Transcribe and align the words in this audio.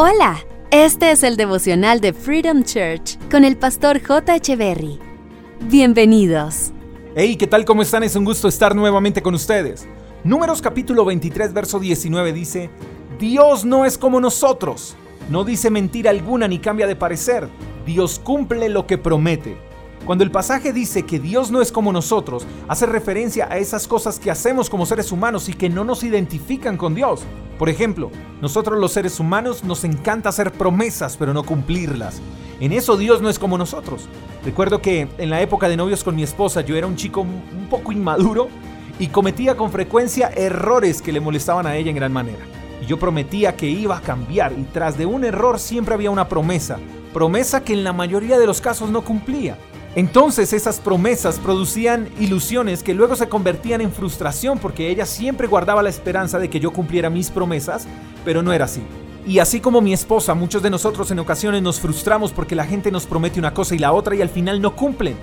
Hola, 0.00 0.38
este 0.70 1.10
es 1.10 1.24
el 1.24 1.36
devocional 1.36 2.00
de 2.00 2.12
Freedom 2.12 2.62
Church 2.62 3.18
con 3.32 3.44
el 3.44 3.56
pastor 3.56 4.00
J. 4.00 4.38
Berry. 4.54 4.96
Bienvenidos. 5.62 6.70
Hey, 7.16 7.34
¿qué 7.34 7.48
tal? 7.48 7.64
¿Cómo 7.64 7.82
están? 7.82 8.04
Es 8.04 8.14
un 8.14 8.24
gusto 8.24 8.46
estar 8.46 8.76
nuevamente 8.76 9.22
con 9.22 9.34
ustedes. 9.34 9.88
Números 10.22 10.62
capítulo 10.62 11.04
23, 11.04 11.52
verso 11.52 11.80
19 11.80 12.32
dice, 12.32 12.70
Dios 13.18 13.64
no 13.64 13.84
es 13.84 13.98
como 13.98 14.20
nosotros, 14.20 14.94
no 15.30 15.42
dice 15.42 15.68
mentira 15.68 16.10
alguna 16.10 16.46
ni 16.46 16.60
cambia 16.60 16.86
de 16.86 16.94
parecer, 16.94 17.48
Dios 17.84 18.20
cumple 18.20 18.68
lo 18.68 18.86
que 18.86 18.98
promete. 18.98 19.56
Cuando 20.06 20.22
el 20.22 20.30
pasaje 20.30 20.72
dice 20.72 21.06
que 21.06 21.18
Dios 21.18 21.50
no 21.50 21.60
es 21.60 21.72
como 21.72 21.92
nosotros, 21.92 22.46
hace 22.68 22.86
referencia 22.86 23.48
a 23.50 23.58
esas 23.58 23.88
cosas 23.88 24.20
que 24.20 24.30
hacemos 24.30 24.70
como 24.70 24.86
seres 24.86 25.10
humanos 25.10 25.48
y 25.48 25.54
que 25.54 25.68
no 25.68 25.82
nos 25.82 26.04
identifican 26.04 26.76
con 26.76 26.94
Dios. 26.94 27.22
Por 27.58 27.68
ejemplo, 27.68 28.10
nosotros 28.40 28.78
los 28.78 28.92
seres 28.92 29.18
humanos 29.18 29.64
nos 29.64 29.82
encanta 29.82 30.28
hacer 30.28 30.52
promesas 30.52 31.16
pero 31.16 31.34
no 31.34 31.42
cumplirlas. 31.42 32.20
En 32.60 32.72
eso 32.72 32.96
Dios 32.96 33.20
no 33.20 33.28
es 33.28 33.38
como 33.38 33.58
nosotros. 33.58 34.08
Recuerdo 34.44 34.80
que 34.80 35.08
en 35.18 35.30
la 35.30 35.40
época 35.40 35.68
de 35.68 35.76
novios 35.76 36.04
con 36.04 36.14
mi 36.14 36.22
esposa 36.22 36.60
yo 36.60 36.76
era 36.76 36.86
un 36.86 36.96
chico 36.96 37.22
un 37.22 37.66
poco 37.68 37.92
inmaduro 37.92 38.48
y 38.98 39.08
cometía 39.08 39.56
con 39.56 39.72
frecuencia 39.72 40.28
errores 40.28 41.02
que 41.02 41.12
le 41.12 41.20
molestaban 41.20 41.66
a 41.66 41.76
ella 41.76 41.90
en 41.90 41.96
gran 41.96 42.12
manera. 42.12 42.44
Y 42.80 42.86
yo 42.86 42.98
prometía 42.98 43.56
que 43.56 43.66
iba 43.66 43.96
a 43.96 44.00
cambiar 44.00 44.52
y 44.52 44.62
tras 44.62 44.96
de 44.96 45.06
un 45.06 45.24
error 45.24 45.58
siempre 45.58 45.94
había 45.94 46.10
una 46.10 46.28
promesa, 46.28 46.78
promesa 47.12 47.62
que 47.64 47.72
en 47.72 47.84
la 47.84 47.92
mayoría 47.92 48.38
de 48.38 48.46
los 48.46 48.60
casos 48.60 48.90
no 48.90 49.02
cumplía. 49.02 49.56
Entonces 49.98 50.52
esas 50.52 50.78
promesas 50.78 51.40
producían 51.40 52.08
ilusiones 52.20 52.84
que 52.84 52.94
luego 52.94 53.16
se 53.16 53.28
convertían 53.28 53.80
en 53.80 53.90
frustración 53.90 54.60
porque 54.60 54.90
ella 54.90 55.04
siempre 55.04 55.48
guardaba 55.48 55.82
la 55.82 55.88
esperanza 55.88 56.38
de 56.38 56.48
que 56.48 56.60
yo 56.60 56.72
cumpliera 56.72 57.10
mis 57.10 57.32
promesas, 57.32 57.88
pero 58.24 58.40
no 58.40 58.52
era 58.52 58.66
así. 58.66 58.80
Y 59.26 59.40
así 59.40 59.58
como 59.58 59.80
mi 59.80 59.92
esposa, 59.92 60.34
muchos 60.34 60.62
de 60.62 60.70
nosotros 60.70 61.10
en 61.10 61.18
ocasiones 61.18 61.62
nos 61.62 61.80
frustramos 61.80 62.30
porque 62.30 62.54
la 62.54 62.64
gente 62.64 62.92
nos 62.92 63.06
promete 63.06 63.40
una 63.40 63.52
cosa 63.52 63.74
y 63.74 63.78
la 63.78 63.90
otra 63.90 64.14
y 64.14 64.22
al 64.22 64.28
final 64.28 64.62
no 64.62 64.76
cumplen. 64.76 65.16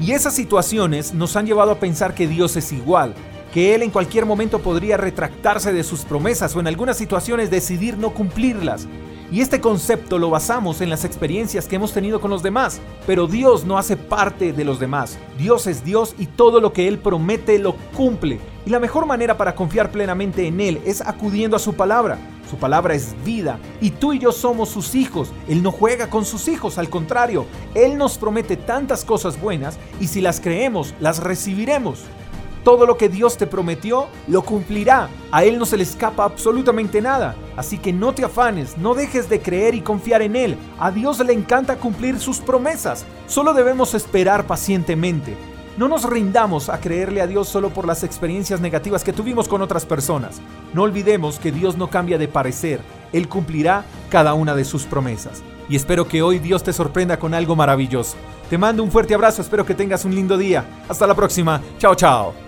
Y 0.00 0.10
esas 0.10 0.34
situaciones 0.34 1.14
nos 1.14 1.36
han 1.36 1.46
llevado 1.46 1.70
a 1.70 1.78
pensar 1.78 2.12
que 2.12 2.26
Dios 2.26 2.56
es 2.56 2.72
igual, 2.72 3.14
que 3.54 3.76
Él 3.76 3.84
en 3.84 3.92
cualquier 3.92 4.26
momento 4.26 4.58
podría 4.58 4.96
retractarse 4.96 5.72
de 5.72 5.84
sus 5.84 6.00
promesas 6.00 6.56
o 6.56 6.58
en 6.58 6.66
algunas 6.66 6.98
situaciones 6.98 7.52
decidir 7.52 7.96
no 7.96 8.12
cumplirlas. 8.12 8.88
Y 9.30 9.42
este 9.42 9.60
concepto 9.60 10.18
lo 10.18 10.30
basamos 10.30 10.80
en 10.80 10.88
las 10.88 11.04
experiencias 11.04 11.66
que 11.66 11.76
hemos 11.76 11.92
tenido 11.92 12.18
con 12.20 12.30
los 12.30 12.42
demás. 12.42 12.80
Pero 13.06 13.26
Dios 13.26 13.66
no 13.66 13.76
hace 13.76 13.96
parte 13.96 14.54
de 14.54 14.64
los 14.64 14.80
demás. 14.80 15.18
Dios 15.36 15.66
es 15.66 15.84
Dios 15.84 16.14
y 16.18 16.26
todo 16.26 16.60
lo 16.60 16.72
que 16.72 16.88
Él 16.88 16.98
promete 16.98 17.58
lo 17.58 17.74
cumple. 17.94 18.40
Y 18.64 18.70
la 18.70 18.80
mejor 18.80 19.04
manera 19.04 19.36
para 19.36 19.54
confiar 19.54 19.90
plenamente 19.90 20.46
en 20.46 20.60
Él 20.60 20.80
es 20.86 21.02
acudiendo 21.02 21.56
a 21.56 21.60
su 21.60 21.74
palabra. 21.74 22.18
Su 22.48 22.56
palabra 22.56 22.94
es 22.94 23.14
vida 23.26 23.58
y 23.82 23.90
tú 23.90 24.14
y 24.14 24.18
yo 24.18 24.32
somos 24.32 24.70
sus 24.70 24.94
hijos. 24.94 25.30
Él 25.46 25.62
no 25.62 25.70
juega 25.70 26.08
con 26.08 26.24
sus 26.24 26.48
hijos, 26.48 26.78
al 26.78 26.88
contrario, 26.88 27.44
Él 27.74 27.98
nos 27.98 28.16
promete 28.16 28.56
tantas 28.56 29.04
cosas 29.04 29.38
buenas 29.38 29.78
y 30.00 30.06
si 30.06 30.22
las 30.22 30.40
creemos, 30.40 30.94
las 31.00 31.22
recibiremos. 31.22 32.04
Todo 32.68 32.84
lo 32.84 32.98
que 32.98 33.08
Dios 33.08 33.38
te 33.38 33.46
prometió, 33.46 34.08
lo 34.26 34.42
cumplirá. 34.42 35.08
A 35.32 35.42
Él 35.42 35.58
no 35.58 35.64
se 35.64 35.78
le 35.78 35.84
escapa 35.84 36.24
absolutamente 36.24 37.00
nada. 37.00 37.34
Así 37.56 37.78
que 37.78 37.94
no 37.94 38.12
te 38.12 38.26
afanes, 38.26 38.76
no 38.76 38.92
dejes 38.92 39.30
de 39.30 39.40
creer 39.40 39.74
y 39.74 39.80
confiar 39.80 40.20
en 40.20 40.36
Él. 40.36 40.58
A 40.78 40.90
Dios 40.90 41.18
le 41.20 41.32
encanta 41.32 41.76
cumplir 41.76 42.20
sus 42.20 42.40
promesas. 42.40 43.06
Solo 43.26 43.54
debemos 43.54 43.94
esperar 43.94 44.46
pacientemente. 44.46 45.34
No 45.78 45.88
nos 45.88 46.04
rindamos 46.04 46.68
a 46.68 46.78
creerle 46.78 47.22
a 47.22 47.26
Dios 47.26 47.48
solo 47.48 47.70
por 47.70 47.86
las 47.86 48.04
experiencias 48.04 48.60
negativas 48.60 49.02
que 49.02 49.14
tuvimos 49.14 49.48
con 49.48 49.62
otras 49.62 49.86
personas. 49.86 50.42
No 50.74 50.82
olvidemos 50.82 51.38
que 51.38 51.52
Dios 51.52 51.78
no 51.78 51.88
cambia 51.88 52.18
de 52.18 52.28
parecer. 52.28 52.80
Él 53.14 53.30
cumplirá 53.30 53.86
cada 54.10 54.34
una 54.34 54.54
de 54.54 54.66
sus 54.66 54.84
promesas. 54.84 55.42
Y 55.70 55.76
espero 55.76 56.06
que 56.06 56.20
hoy 56.20 56.38
Dios 56.38 56.62
te 56.62 56.74
sorprenda 56.74 57.18
con 57.18 57.32
algo 57.32 57.56
maravilloso. 57.56 58.18
Te 58.50 58.58
mando 58.58 58.82
un 58.82 58.90
fuerte 58.90 59.14
abrazo, 59.14 59.40
espero 59.40 59.64
que 59.64 59.74
tengas 59.74 60.04
un 60.04 60.14
lindo 60.14 60.36
día. 60.36 60.66
Hasta 60.86 61.06
la 61.06 61.14
próxima. 61.14 61.62
Chao, 61.78 61.94
chao. 61.94 62.47